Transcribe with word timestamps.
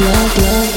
love, 0.00 0.38
love. 0.38 0.69